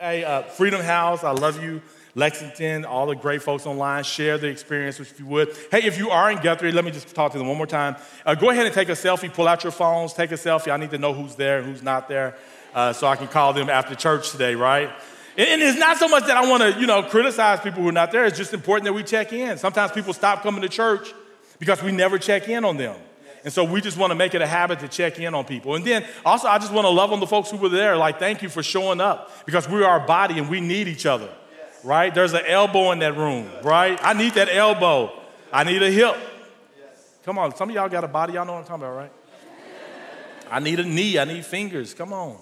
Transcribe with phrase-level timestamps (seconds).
[0.00, 1.82] Hey, uh, Freedom House, I love you.
[2.14, 5.56] Lexington, all the great folks online, share the experience if you would.
[5.72, 7.96] Hey, if you are in Guthrie, let me just talk to them one more time.
[8.24, 10.70] Uh, go ahead and take a selfie, pull out your phones, take a selfie.
[10.70, 12.36] I need to know who's there and who's not there
[12.74, 14.88] uh, so I can call them after church today, right?
[15.36, 17.92] And, it's not so much that I want to, you know, criticize people who are
[17.92, 18.24] not there.
[18.24, 19.58] It's just important that we check in.
[19.58, 21.12] Sometimes people stop coming to church
[21.58, 22.94] because we never check in on them.
[23.44, 25.74] And so we just want to make it a habit to check in on people.
[25.74, 27.96] And then also, I just want to love on the folks who were there.
[27.96, 31.06] Like, thank you for showing up because we are a body and we need each
[31.06, 31.84] other, yes.
[31.84, 32.14] right?
[32.14, 33.98] There's an elbow in that room, right?
[34.02, 35.12] I need that elbow.
[35.52, 36.16] I need a hip.
[36.78, 37.18] Yes.
[37.24, 39.12] Come on, some of y'all got a body, y'all know what I'm talking about, right?
[40.50, 41.94] I need a knee, I need fingers.
[41.94, 42.38] Come on.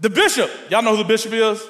[0.00, 1.62] The bishop, y'all know who the bishop is?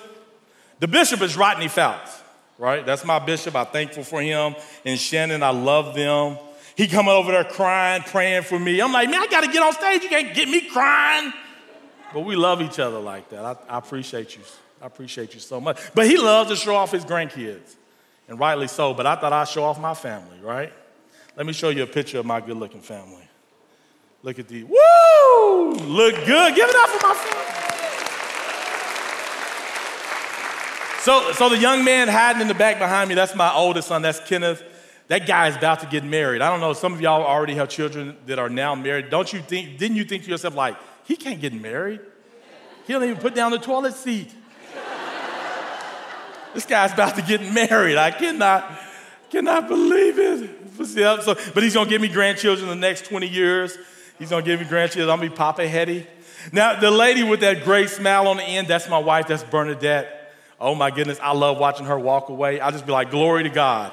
[0.78, 2.22] The bishop is Rodney Fouts,
[2.58, 2.84] right?
[2.86, 3.56] That's my bishop.
[3.56, 4.54] I'm thankful for him.
[4.84, 6.38] And Shannon, I love them.
[6.80, 8.80] He coming over there crying, praying for me.
[8.80, 10.02] I'm like, man, I got to get on stage.
[10.02, 11.30] You can't get me crying.
[12.14, 13.44] But we love each other like that.
[13.44, 14.40] I, I appreciate you.
[14.80, 15.78] I appreciate you so much.
[15.94, 17.76] But he loves to show off his grandkids,
[18.28, 18.94] and rightly so.
[18.94, 20.72] But I thought I'd show off my family, right?
[21.36, 23.28] Let me show you a picture of my good looking family.
[24.22, 24.64] Look at these.
[24.64, 25.72] Woo!
[25.72, 26.54] Look good.
[26.54, 27.50] Give it up for my family.
[31.02, 34.00] So, so the young man hiding in the back behind me, that's my oldest son,
[34.00, 34.64] that's Kenneth.
[35.10, 36.40] That guy is about to get married.
[36.40, 39.10] I don't know, some of y'all already have children that are now married.
[39.10, 41.98] Don't you think, didn't you think to yourself, like, he can't get married?
[42.86, 44.32] He don't even put down the toilet seat.
[46.54, 47.96] this guy's about to get married.
[47.96, 48.70] I cannot,
[49.30, 50.86] cannot believe it.
[50.86, 53.76] So, but he's gonna give me grandchildren in the next 20 years.
[54.16, 55.10] He's gonna give me grandchildren.
[55.10, 56.06] I'm gonna be Papa Hetty.
[56.52, 60.32] Now, the lady with that great smile on the end, that's my wife, that's Bernadette.
[60.60, 62.60] Oh my goodness, I love watching her walk away.
[62.60, 63.92] I just be like, glory to God.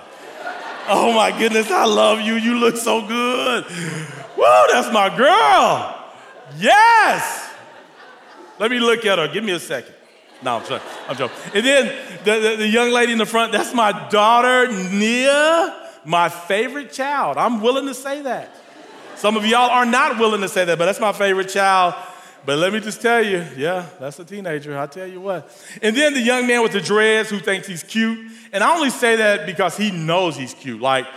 [0.88, 2.35] Oh my goodness, I love you.
[2.35, 3.66] You look so good.
[3.66, 6.11] Whoa, that's my girl.
[6.57, 7.49] Yes.
[8.59, 9.27] Let me look at her.
[9.27, 9.94] Give me a second.
[10.41, 10.81] No, I'm sorry.
[11.07, 11.38] I'm joking.
[11.53, 11.85] And then
[12.23, 17.38] the, the, the young lady in the front, that's my daughter, Nia, my favorite child.
[17.38, 18.55] I'm willing to say that.
[19.16, 21.95] Some of y'all are not willing to say that, but that's my favorite child.
[22.47, 24.80] But let me just tell you, yeah, that's a teenager.
[24.80, 25.53] I tell you what.
[25.81, 28.31] And then the young man with the dreads who thinks he's cute.
[28.53, 30.80] And I only say that because he knows he's cute.
[30.80, 31.07] Like,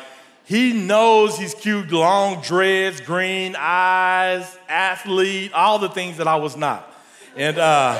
[0.44, 6.56] he knows he's cute, long dreads, green eyes, athlete, all the things that I was
[6.56, 6.92] not.
[7.36, 7.94] And uh,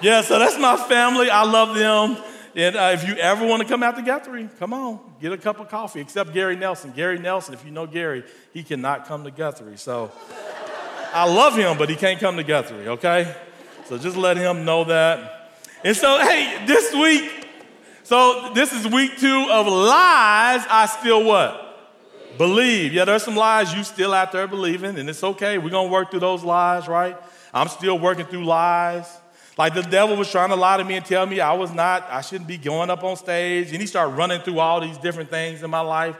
[0.00, 1.28] yeah, so that's my family.
[1.28, 2.16] I love them.
[2.54, 5.36] And uh, if you ever want to come out to Guthrie, come on, get a
[5.36, 6.00] cup of coffee.
[6.00, 6.92] Except Gary Nelson.
[6.96, 8.24] Gary Nelson, if you know Gary,
[8.54, 9.76] he cannot come to Guthrie.
[9.76, 10.10] So
[11.16, 13.34] I love him, but he can't come to Guthrie, okay?
[13.86, 15.50] So just let him know that.
[15.82, 17.48] And so, hey, this week,
[18.02, 20.66] so this is week two of lies.
[20.68, 21.62] I still what?
[22.36, 22.92] Believe.
[22.92, 25.56] Yeah, there's some lies you still out there believing, and it's okay.
[25.56, 27.16] We're gonna work through those lies, right?
[27.54, 29.10] I'm still working through lies.
[29.56, 32.06] Like the devil was trying to lie to me and tell me I was not,
[32.10, 33.72] I shouldn't be going up on stage.
[33.72, 36.16] And he started running through all these different things in my life.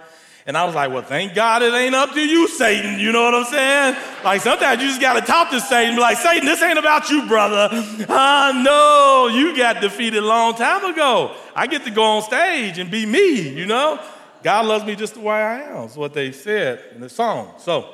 [0.47, 3.01] And I was like, well, thank God it ain't up to you, Satan.
[3.01, 3.97] You know what I'm saying?
[4.23, 7.11] Like sometimes you just got to talk to Satan, be like, Satan, this ain't about
[7.11, 7.69] you, brother.
[8.09, 11.35] I uh, know you got defeated a long time ago.
[11.55, 14.01] I get to go on stage and be me, you know?
[14.45, 15.83] God loves me just the way I am.
[15.83, 17.55] That's what they said in the song.
[17.59, 17.93] So,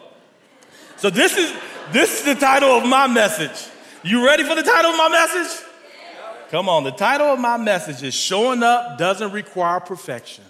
[0.99, 1.51] so this is
[1.91, 3.71] this is the title of my message.
[4.03, 5.65] You ready for the title of my message?
[6.51, 10.45] Come on, the title of my message is Showing Up Doesn't Require Perfection.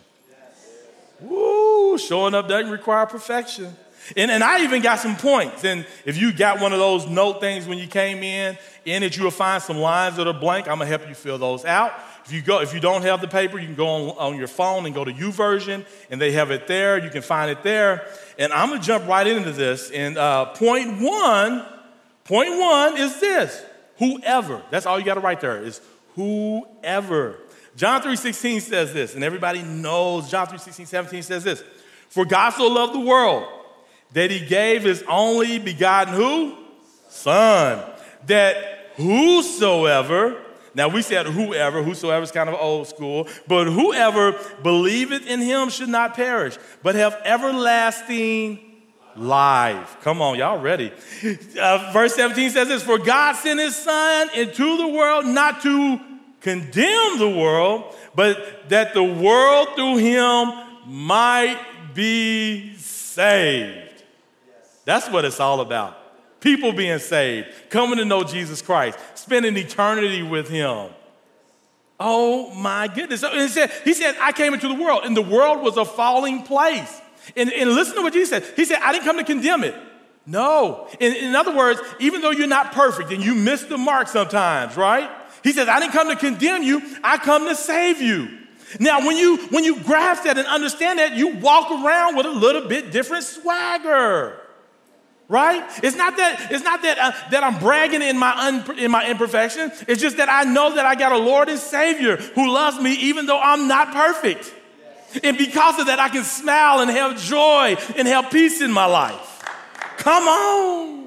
[1.23, 3.77] Woo, showing up doesn't require perfection.
[4.17, 5.65] And, and I even got some points.
[5.65, 9.17] And if you got one of those note things when you came in, in it
[9.17, 10.67] you will find some lines that are blank.
[10.67, 11.93] I'm gonna help you fill those out.
[12.25, 14.49] If you go, if you don't have the paper, you can go on, on your
[14.49, 17.03] phone and go to YouVersion, and they have it there.
[17.03, 18.07] You can find it there.
[18.39, 19.91] And I'm gonna jump right into this.
[19.91, 21.65] And uh, point one,
[22.25, 23.65] point one is this:
[23.99, 24.63] whoever.
[24.71, 25.81] That's all you got to write there is
[26.15, 27.39] whoever.
[27.77, 31.63] John 3.16 says this, and everybody knows John 3.16, 17 says this.
[32.09, 33.49] For God so loved the world
[34.13, 36.57] that he gave his only begotten who?
[37.09, 37.83] Son.
[38.27, 38.57] That
[38.97, 40.41] whosoever,
[40.75, 45.71] now we said whoever, whosoever is kind of old school, but whoever believeth in him
[45.71, 48.61] should not perish, but have everlasting
[49.17, 49.97] life.
[50.03, 50.93] Come on, y'all ready.
[51.61, 56.01] Uh, verse 17 says this For God sent his son into the world not to
[56.43, 60.53] condemn the world, but that the world through him
[60.87, 61.59] might
[61.95, 64.03] be saved.
[64.85, 65.99] That's what it's all about.
[66.41, 70.89] People being saved, coming to know Jesus Christ, spending eternity with him.
[72.01, 73.23] Oh my goodness.
[73.23, 76.43] He said, he said, I came into the world, and the world was a falling
[76.43, 77.01] place.
[77.37, 78.57] And, and listen to what Jesus said.
[78.57, 79.77] He said, I didn't come to condemn it.
[80.27, 80.89] No.
[80.99, 84.77] In, in other words, even though you're not perfect and you miss the mark sometimes,
[84.77, 85.09] right?
[85.43, 88.39] He says, I didn't come to condemn you, I come to save you.
[88.79, 92.31] Now, when you when you grasp that and understand that, you walk around with a
[92.31, 94.39] little bit different swagger.
[95.29, 95.63] Right?
[95.83, 99.09] It's not that it's not that uh, that I'm bragging in my un, in my
[99.09, 99.73] imperfection.
[99.89, 102.95] It's just that I know that I got a Lord and Savior who loves me
[102.95, 104.53] even though I'm not perfect.
[105.23, 108.87] And because of that, I can smile and have joy and have peace in my
[108.87, 109.45] life.
[109.99, 111.02] Come on.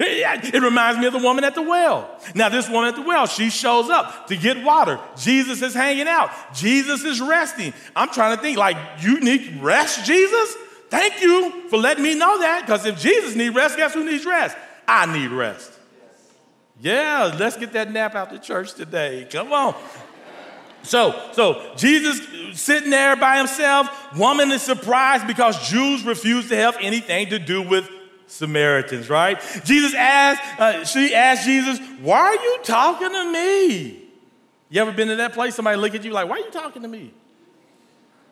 [0.00, 2.08] It reminds me of the woman at the well.
[2.34, 5.00] Now, this woman at the well, she shows up to get water.
[5.16, 6.30] Jesus is hanging out.
[6.54, 7.74] Jesus is resting.
[7.96, 10.54] I'm trying to think, like, you need rest, Jesus?
[10.88, 14.24] Thank you for letting me know that, because if Jesus needs rest, guess who needs
[14.24, 14.56] rest?
[14.86, 15.72] I need rest.
[16.80, 19.26] Yeah, let's get that nap out the church today.
[19.30, 19.74] Come on.
[20.84, 22.20] So, so Jesus
[22.52, 24.16] sitting there by himself.
[24.16, 27.90] Woman is surprised because Jews refuse to have anything to do with
[28.28, 29.40] Samaritans, right?
[29.64, 34.04] Jesus asked, uh, she asked Jesus, Why are you talking to me?
[34.68, 35.54] You ever been to that place?
[35.54, 37.12] Somebody look at you like, Why are you talking to me?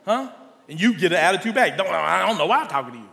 [0.04, 0.30] Huh?
[0.68, 1.76] And you get an attitude back.
[1.76, 3.08] Don't, I don't know why I'm talking to you.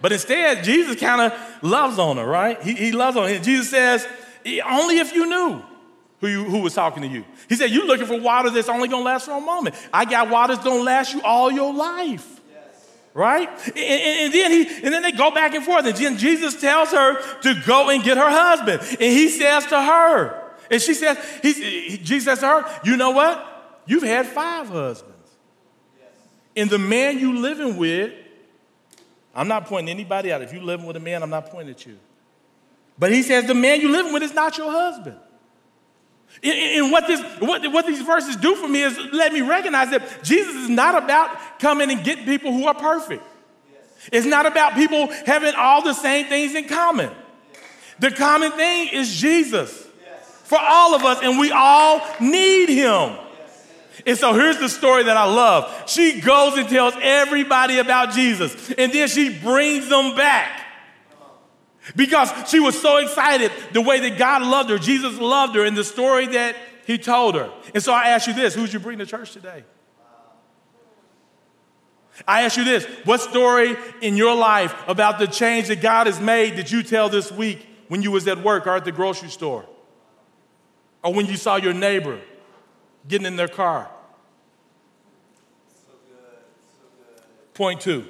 [0.00, 2.60] But instead, Jesus kind of loves on her, right?
[2.60, 3.38] He, he loves on her.
[3.38, 4.06] Jesus says,
[4.44, 5.62] Only if you knew
[6.20, 7.24] who, you, who was talking to you.
[7.48, 9.76] He said, You're looking for water that's only going to last for a moment.
[9.92, 12.31] I got water that's going to last you all your life
[13.14, 13.48] right?
[13.68, 15.84] And, and, then he, and then they go back and forth.
[15.86, 18.80] And then Jesus tells her to go and get her husband.
[18.80, 23.10] And he says to her, and she says, he, Jesus says to her, you know
[23.10, 23.82] what?
[23.86, 25.12] You've had five husbands.
[26.56, 28.12] And the man you living with,
[29.34, 30.42] I'm not pointing anybody out.
[30.42, 31.98] If you're living with a man, I'm not pointing at you.
[32.98, 35.16] But he says, the man you're living with is not your husband.
[36.42, 40.22] And what, this, what, what these verses do for me is let me recognize that
[40.22, 43.22] Jesus is not about coming and getting people who are perfect.
[44.12, 47.10] It's not about people having all the same things in common.
[48.00, 49.86] The common thing is Jesus
[50.44, 53.16] for all of us, and we all need him.
[54.04, 55.88] And so here's the story that I love.
[55.88, 60.58] She goes and tells everybody about Jesus, and then she brings them back.
[61.96, 65.74] Because she was so excited the way that God loved her, Jesus loved her, in
[65.74, 66.56] the story that
[66.86, 67.50] he told her.
[67.74, 69.64] And so I ask you this who's you bring to church today?
[72.26, 76.20] I ask you this what story in your life about the change that God has
[76.20, 79.28] made did you tell this week when you was at work or at the grocery
[79.28, 79.66] store?
[81.02, 82.20] Or when you saw your neighbor
[83.08, 83.90] getting in their car?
[85.74, 86.38] So good,
[86.78, 87.54] so good.
[87.54, 88.06] Point two.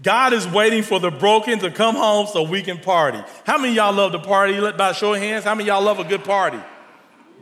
[0.00, 3.22] God is waiting for the broken to come home so we can party.
[3.44, 4.58] How many y'all love to party?
[4.60, 6.58] Let by show of hands, how many y'all love a good party?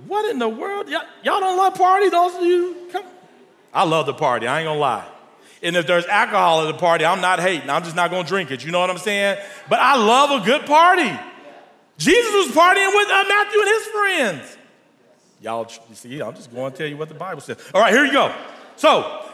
[0.06, 0.88] What in the world?
[0.88, 2.88] Y'all, y'all don't love party, those of you?
[2.93, 3.05] Come.
[3.72, 5.06] I love the party, I ain't gonna lie.
[5.62, 7.68] And if there's alcohol at the party, I'm not hating.
[7.68, 8.64] I'm just not gonna drink it.
[8.64, 9.38] You know what I'm saying?
[9.68, 11.10] But I love a good party.
[12.00, 14.56] Jesus was partying with uh, Matthew and his friends.
[15.42, 17.58] Y'all, you see, I'm just going to tell you what the Bible says.
[17.74, 18.34] All right, here you go.
[18.76, 19.26] So,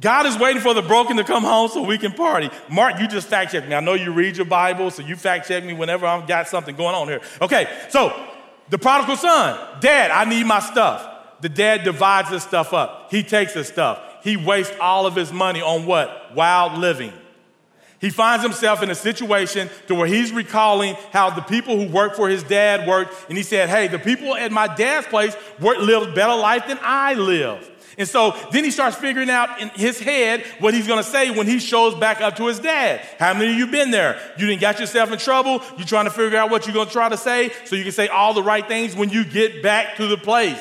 [0.00, 2.48] God is waiting for the broken to come home so we can party.
[2.70, 3.74] Mark, you just fact check me.
[3.74, 6.76] I know you read your Bible, so you fact check me whenever I've got something
[6.76, 7.20] going on here.
[7.40, 8.12] Okay, so
[8.68, 11.40] the prodigal son, dad, I need my stuff.
[11.40, 13.10] The dad divides his stuff up.
[13.10, 14.00] He takes his stuff.
[14.26, 16.34] He wastes all of his money on what?
[16.34, 17.12] Wild living.
[18.00, 22.16] He finds himself in a situation to where he's recalling how the people who worked
[22.16, 25.78] for his dad worked, and he said, Hey, the people at my dad's place work,
[25.78, 27.70] lived better life than I live.
[27.96, 31.30] And so then he starts figuring out in his head what he's going to say
[31.30, 33.06] when he shows back up to his dad.
[33.20, 34.20] How many of you been there?
[34.36, 35.62] You didn't got yourself in trouble.
[35.76, 37.92] You're trying to figure out what you're going to try to say so you can
[37.92, 40.58] say all the right things when you get back to the place.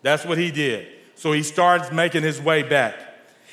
[0.00, 0.99] That's what he did.
[1.20, 2.94] So he starts making his way back.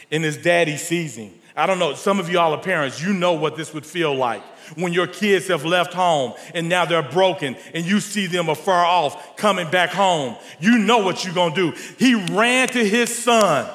[0.09, 1.33] And his daddy sees him.
[1.53, 4.41] I don't know, some of y'all are parents, you know what this would feel like
[4.77, 8.85] when your kids have left home and now they're broken and you see them afar
[8.85, 10.37] off coming back home.
[10.61, 11.73] You know what you're gonna do.
[11.99, 13.69] He ran to his son.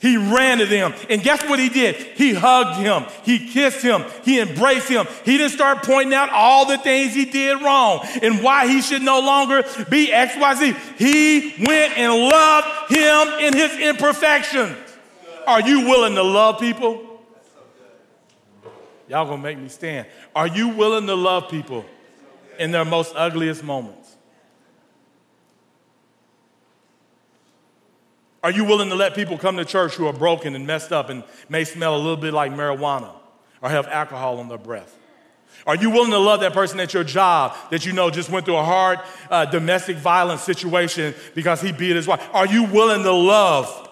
[0.00, 0.94] He ran to them.
[1.08, 1.96] And guess what he did?
[1.96, 3.04] He hugged him.
[3.24, 4.04] He kissed him.
[4.24, 5.06] He embraced him.
[5.24, 9.02] He didn't start pointing out all the things he did wrong and why he should
[9.02, 10.76] no longer be XYZ.
[10.98, 14.76] He went and loved him in his imperfections.
[15.46, 17.02] Are you willing to love people?
[19.08, 20.06] Y'all gonna make me stand.
[20.34, 21.84] Are you willing to love people
[22.58, 24.05] in their most ugliest moments?
[28.46, 31.10] Are you willing to let people come to church who are broken and messed up
[31.10, 33.10] and may smell a little bit like marijuana
[33.60, 34.96] or have alcohol on their breath?
[35.66, 38.44] Are you willing to love that person at your job that you know just went
[38.46, 39.00] through a hard
[39.32, 42.24] uh, domestic violence situation because he beat his wife?
[42.32, 43.90] Are you willing to love?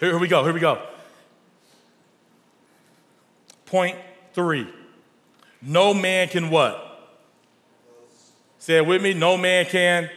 [0.00, 0.82] Here, here we go, here we go.
[3.66, 3.96] Point
[4.32, 4.66] three
[5.62, 6.82] no man can what?
[8.58, 9.14] Say it with me.
[9.14, 10.10] No man can.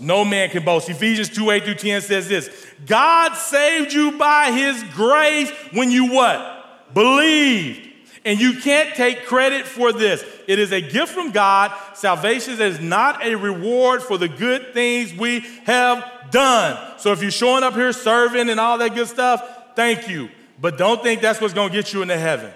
[0.00, 0.88] No man can boast.
[0.88, 2.50] Ephesians 2 8 through 10 says this
[2.84, 6.94] God saved you by his grace when you what?
[6.94, 7.82] Believed.
[8.24, 10.24] And you can't take credit for this.
[10.48, 11.72] It is a gift from God.
[11.94, 16.98] Salvation is not a reward for the good things we have done.
[16.98, 20.28] So if you're showing up here serving and all that good stuff, thank you.
[20.60, 22.52] But don't think that's what's going to get you into heaven.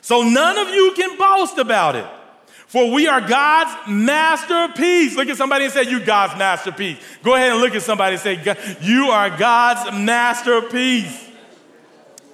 [0.00, 2.06] So none of you can boast about it.
[2.74, 5.14] For we are God's masterpiece.
[5.14, 6.98] Look at somebody and say, You God's masterpiece.
[7.22, 8.34] Go ahead and look at somebody and say,
[8.80, 11.30] You are God's masterpiece.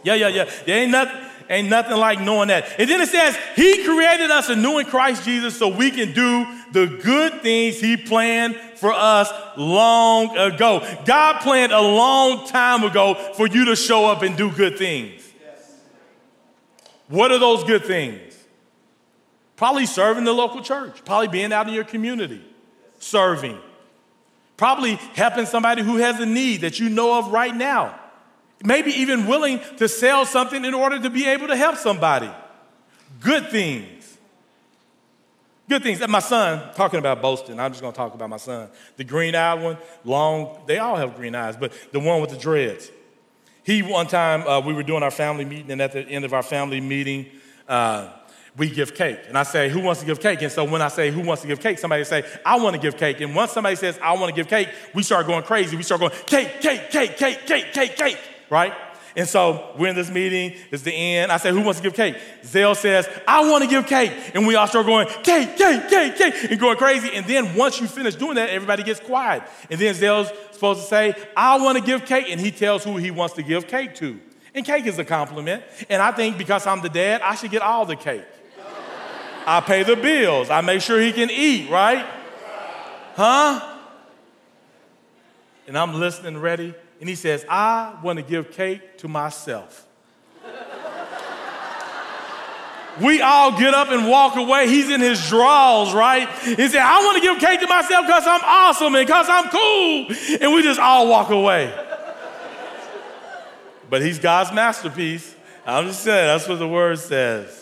[0.02, 0.50] Yeah, yeah, yeah.
[0.64, 1.20] There ain't nothing,
[1.50, 2.80] ain't nothing like knowing that.
[2.80, 6.46] And then it says, He created us anew in Christ Jesus so we can do
[6.72, 10.80] the good things He planned for us long ago.
[11.04, 15.22] God planned a long time ago for you to show up and do good things.
[17.08, 18.29] What are those good things?
[19.60, 22.42] Probably serving the local church, probably being out in your community,
[22.98, 23.58] serving.
[24.56, 27.94] Probably helping somebody who has a need that you know of right now.
[28.64, 32.30] Maybe even willing to sell something in order to be able to help somebody.
[33.20, 34.16] Good things.
[35.68, 36.08] Good things.
[36.08, 38.70] My son, talking about boasting, I'm just gonna talk about my son.
[38.96, 39.76] The green eyed one,
[40.06, 42.90] long, they all have green eyes, but the one with the dreads.
[43.62, 46.32] He, one time, uh, we were doing our family meeting, and at the end of
[46.32, 47.26] our family meeting,
[47.68, 48.08] uh,
[48.56, 49.20] we give cake.
[49.28, 50.42] And I say, Who wants to give cake?
[50.42, 51.78] And so when I say, Who wants to give cake?
[51.78, 53.20] Somebody say, I want to give cake.
[53.20, 55.76] And once somebody says, I want to give cake, we start going crazy.
[55.76, 58.72] We start going, Cake, cake, cake, cake, cake, cake, cake, right?
[59.16, 61.32] And so we're in this meeting, it's the end.
[61.32, 62.16] I say, Who wants to give cake?
[62.44, 64.12] Zell says, I want to give cake.
[64.34, 67.10] And we all start going, Cake, cake, cake, cake, and going crazy.
[67.14, 69.42] And then once you finish doing that, everybody gets quiet.
[69.70, 72.26] And then Zell's supposed to say, I want to give cake.
[72.30, 74.20] And he tells who he wants to give cake to.
[74.54, 75.62] And cake is a compliment.
[75.88, 78.24] And I think because I'm the dad, I should get all the cake.
[79.50, 80.48] I pay the bills.
[80.48, 82.06] I make sure he can eat, right?
[83.16, 83.78] Huh?
[85.66, 86.72] And I'm listening, ready.
[87.00, 89.88] And he says, I want to give cake to myself.
[93.00, 94.68] we all get up and walk away.
[94.68, 96.28] He's in his drawers, right?
[96.44, 99.48] He said, I want to give cake to myself because I'm awesome and because I'm
[99.48, 100.38] cool.
[100.40, 101.74] And we just all walk away.
[103.90, 105.34] but he's God's masterpiece.
[105.66, 107.59] I'm just saying, that's what the word says.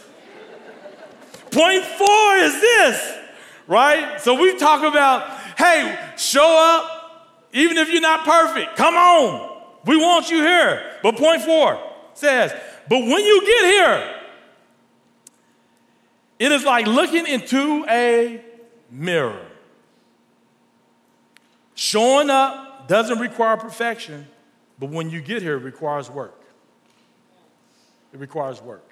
[1.59, 3.19] Point four is this,
[3.67, 4.21] right?
[4.21, 8.77] So we talk about, hey, show up, even if you're not perfect.
[8.77, 9.61] Come on.
[9.85, 10.99] We want you here.
[11.03, 11.83] But point four
[12.15, 12.53] says,
[12.89, 14.15] but when you get here,
[16.39, 18.41] it is like looking into a
[18.89, 19.45] mirror.
[21.75, 24.29] Showing up doesn't require perfection,
[24.79, 26.41] but when you get here, it requires work.
[28.13, 28.88] It requires work.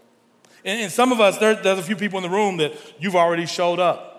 [0.66, 3.16] And, and some of us, there, there's a few people in the room that you've
[3.16, 4.12] already showed up.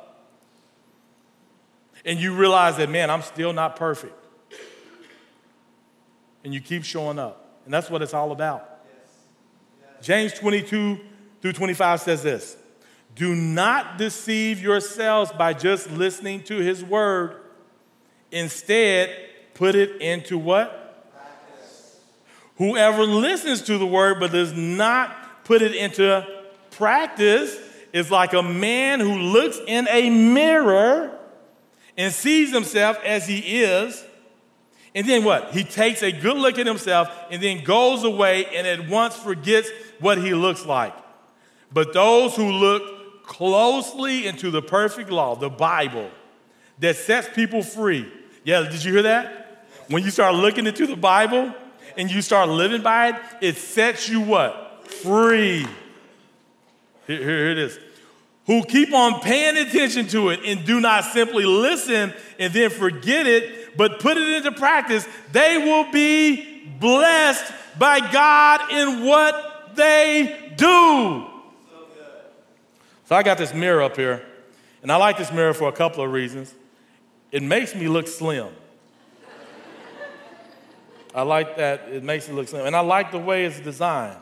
[2.05, 4.15] And you realize that, man, I'm still not perfect.
[6.45, 7.59] And you keep showing up.
[7.65, 8.65] And that's what it's all about.
[10.01, 10.99] James 22
[11.41, 12.55] through 25 says this
[13.13, 17.41] Do not deceive yourselves by just listening to his word.
[18.31, 19.13] Instead,
[19.53, 21.11] put it into what?
[21.13, 21.99] Practice.
[22.57, 26.36] Whoever listens to the word but does not put it into
[26.77, 27.57] Practice
[27.91, 31.17] is like a man who looks in a mirror
[31.97, 34.03] and sees himself as he is.
[34.93, 35.51] And then what?
[35.53, 39.69] He takes a good look at himself and then goes away and at once forgets
[39.99, 40.93] what he looks like.
[41.73, 46.09] But those who look closely into the perfect law, the Bible,
[46.79, 48.11] that sets people free.
[48.43, 49.65] Yeah, did you hear that?
[49.89, 51.53] When you start looking into the Bible
[51.97, 54.87] and you start living by it, it sets you what?
[54.87, 55.65] Free.
[57.07, 57.79] Here, here it is.
[58.45, 63.27] Who keep on paying attention to it and do not simply listen and then forget
[63.27, 70.53] it, but put it into practice, they will be blessed by God in what they
[70.55, 71.25] do.
[73.05, 74.25] So I got this mirror up here,
[74.81, 76.53] and I like this mirror for a couple of reasons.
[77.31, 78.49] It makes me look slim.
[81.15, 84.17] I like that it makes it look slim, and I like the way it's designed.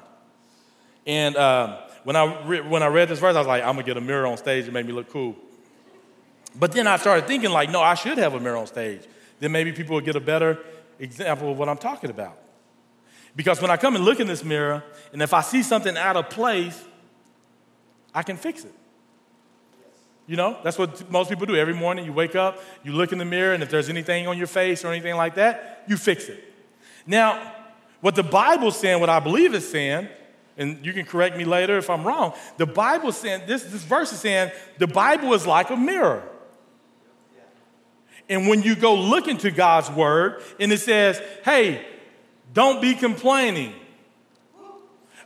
[1.08, 3.84] And um, when I, re- when I read this verse, I was like, I'm gonna
[3.84, 5.36] get a mirror on stage and make me look cool.
[6.58, 9.02] But then I started thinking, like, no, I should have a mirror on stage.
[9.40, 10.60] Then maybe people will get a better
[11.00, 12.38] example of what I'm talking about.
[13.36, 14.84] Because when I come and look in this mirror,
[15.14, 16.82] and if I see something out of place,
[18.14, 18.74] I can fix it.
[20.28, 21.56] You know, that's what most people do.
[21.56, 24.38] Every morning you wake up, you look in the mirror, and if there's anything on
[24.38, 26.54] your face or anything like that, you fix it.
[27.08, 27.52] Now,
[28.00, 30.08] what the Bible's saying, what I believe it's saying,
[30.58, 32.34] and you can correct me later if I'm wrong.
[32.58, 36.24] The Bible saying this, this verse is saying the Bible is like a mirror.
[38.30, 41.86] And when you go look into God's word and it says, hey,
[42.54, 43.74] don't be complaining.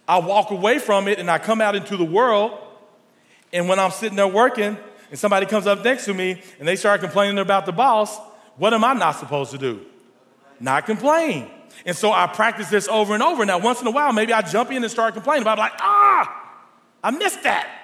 [0.08, 2.58] I walk away from it and I come out into the world.
[3.54, 4.78] And when I'm sitting there working
[5.12, 8.18] and somebody comes up next to me and they start complaining about the boss,
[8.58, 9.86] what am I not supposed to do?
[10.60, 11.50] Not complain.
[11.86, 13.46] And so I practice this over and over.
[13.46, 15.74] Now, once in a while, maybe I jump in and start complaining about, it, like,
[15.80, 16.52] ah,
[17.04, 17.79] I missed that.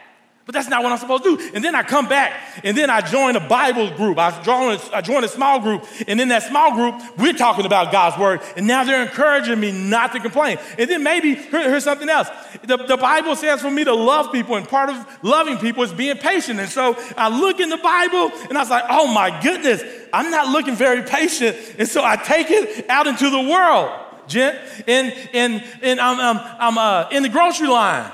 [0.46, 1.52] But that's not what I'm supposed to do.
[1.56, 4.20] And then I come back and then I join a Bible group.
[4.20, 5.84] I join, a, I join a small group.
[6.08, 8.42] And in that small group, we're talking about God's word.
[8.56, 10.60] And now they're encouraging me not to complain.
[10.78, 12.28] And then maybe, here, here's something else.
[12.64, 15.92] The, the Bible says for me to love people, and part of loving people is
[15.92, 16.60] being patient.
[16.60, 19.82] And so I look in the Bible and I was like, oh my goodness,
[20.14, 21.58] I'm not looking very patient.
[21.80, 23.92] And so I take it out into the world,
[24.28, 24.60] gent.
[24.88, 28.12] And, and, and I'm, I'm, I'm uh, in the grocery line.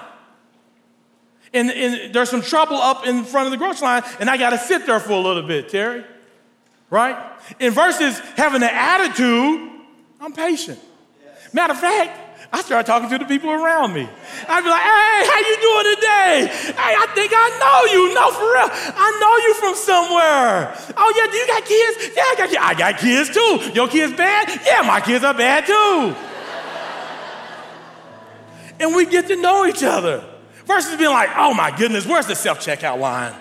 [1.53, 4.51] And, and, there's some trouble up in front of the grocery line, and I got
[4.51, 6.05] to sit there for a little bit, Terry.
[6.89, 7.17] Right?
[7.59, 9.69] In versus having an attitude,
[10.19, 10.79] I'm patient.
[11.53, 14.07] Matter of fact, I start talking to the people around me.
[14.47, 16.47] I'd be like, hey, how you doing today?
[16.75, 18.13] Hey, I think I know you.
[18.13, 18.67] No, for real.
[18.95, 20.75] I know you from somewhere.
[20.97, 22.15] Oh, yeah, do you got kids?
[22.15, 22.61] Yeah, I got kids.
[22.61, 23.71] I got kids too.
[23.73, 24.61] Your kids bad?
[24.65, 26.15] Yeah, my kids are bad too.
[28.81, 30.30] and we get to know each other.
[30.65, 33.33] Versus being like, oh my goodness, where's the self checkout line?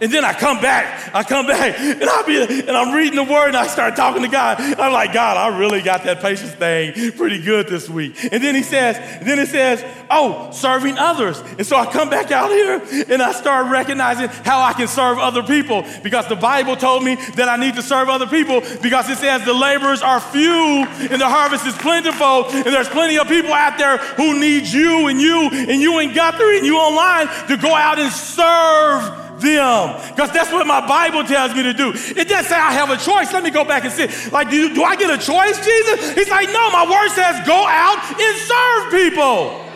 [0.00, 3.30] And then I come back, I come back, and I'll be, and I'm reading the
[3.30, 4.58] word, and I start talking to God.
[4.58, 8.16] I'm like, God, I really got that patience thing pretty good this week.
[8.32, 11.38] And then he says, then it says, oh, serving others.
[11.40, 15.18] And so I come back out here, and I start recognizing how I can serve
[15.18, 19.10] other people because the Bible told me that I need to serve other people because
[19.10, 23.28] it says the laborers are few and the harvest is plentiful, and there's plenty of
[23.28, 27.26] people out there who need you and you and you in Guthrie and you online
[27.48, 30.00] to go out and serve them.
[30.08, 31.92] Because that's what my Bible tells me to do.
[31.94, 33.32] It doesn't say I have a choice.
[33.32, 34.30] Let me go back and see.
[34.30, 36.14] Like, do, you, do I get a choice, Jesus?
[36.14, 39.66] He's like, no, my word says go out and serve people.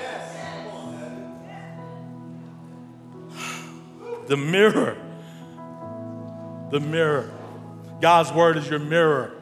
[4.28, 4.96] The mirror.
[6.70, 7.30] The mirror.
[8.00, 9.32] God's word is your mirror.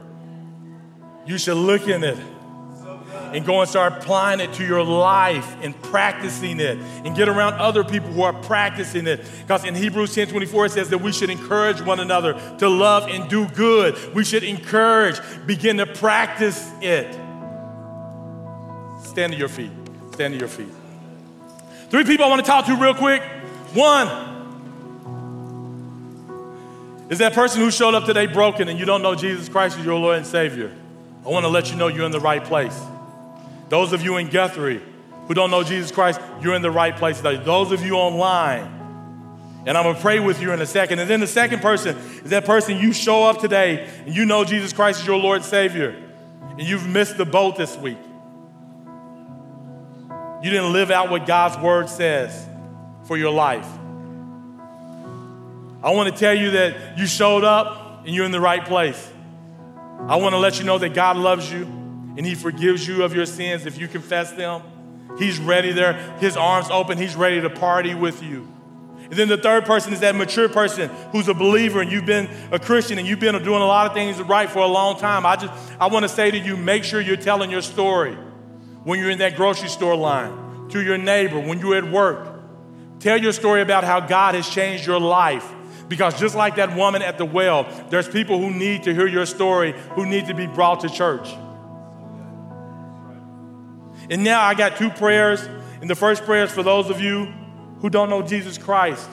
[1.27, 2.19] You should look in it
[3.35, 7.55] and go and start applying it to your life and practicing it and get around
[7.55, 9.21] other people who are practicing it.
[9.43, 13.09] Because in Hebrews 10 24, it says that we should encourage one another to love
[13.09, 14.15] and do good.
[14.15, 17.13] We should encourage, begin to practice it.
[19.03, 19.73] Stand to your feet.
[20.13, 20.69] Stand to your feet.
[21.91, 23.23] Three people I want to talk to real quick.
[23.75, 24.31] One,
[27.13, 29.85] is that person who showed up today broken and you don't know Jesus Christ as
[29.85, 30.75] your Lord and Savior.
[31.27, 32.81] I want to let you know you're in the right place.
[33.73, 34.83] Those of you in Guthrie
[35.27, 37.23] who don't know Jesus Christ, you're in the right place.
[37.23, 38.67] Those of you online,
[39.65, 40.99] and I'm gonna pray with you in a second.
[40.99, 44.45] And then the second person is that person you show up today and you know
[44.45, 45.97] Jesus Christ is your Lord and Savior,
[46.51, 47.97] and you've missed the boat this week.
[50.43, 52.47] You didn't live out what God's word says
[53.05, 53.65] for your life.
[55.83, 59.11] I want to tell you that you showed up and you're in the right place.
[60.09, 61.82] I want to let you know that God loves you
[62.17, 64.63] and He forgives you of your sins if you confess them.
[65.19, 68.49] He's ready there, His arms open, He's ready to party with you.
[69.13, 72.31] And then the third person is that mature person who's a believer and you've been
[72.51, 75.27] a Christian and you've been doing a lot of things right for a long time.
[75.27, 78.15] I just I want to say to you, make sure you're telling your story
[78.85, 82.41] when you're in that grocery store line, to your neighbor, when you're at work.
[83.01, 85.47] Tell your story about how God has changed your life.
[85.89, 89.27] Because just like that woman at the well, there's people who need to hear your
[89.27, 91.29] story, who need to be brought to church.
[94.13, 95.41] And now I got two prayers.
[95.81, 97.33] And the first prayer is for those of you
[97.81, 99.09] who don't know Jesus Christ.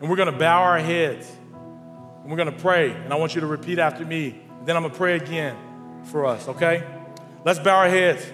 [0.00, 1.30] And we're going to bow our heads.
[2.22, 2.92] And we're going to pray.
[2.92, 4.40] And I want you to repeat after me.
[4.64, 5.54] Then I'm going to pray again
[6.04, 6.82] for us, okay?
[7.44, 8.26] Let's bow our heads.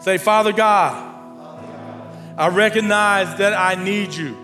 [0.00, 1.12] Say, Father God,
[2.36, 4.36] I recognize that I need you.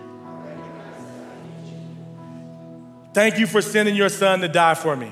[3.13, 5.11] Thank you for sending your son to die for me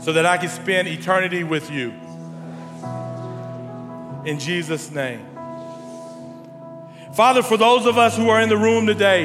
[0.00, 1.98] so that I can spend eternity with you
[4.24, 5.26] in Jesus' name.
[7.14, 9.24] Father, for those of us who are in the room today,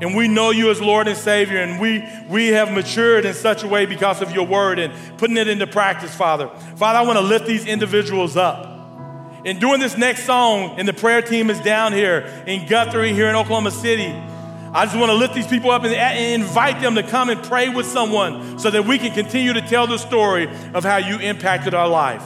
[0.00, 3.64] and we know you as Lord and Savior, and we, we have matured in such
[3.64, 6.48] a way because of your word and putting it into practice, Father.
[6.76, 8.66] Father, I want to lift these individuals up.
[9.44, 13.28] And doing this next song, and the prayer team is down here in Guthrie, here
[13.28, 14.08] in Oklahoma City.
[14.72, 17.68] I just want to lift these people up and invite them to come and pray
[17.68, 21.74] with someone so that we can continue to tell the story of how you impacted
[21.74, 22.22] our life.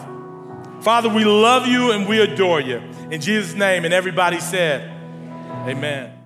[0.83, 2.79] Father, we love you and we adore you.
[3.11, 4.91] In Jesus' name, and everybody said,
[5.69, 6.22] Amen.